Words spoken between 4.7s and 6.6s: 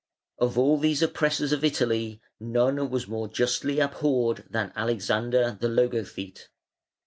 Alexander the Logothete.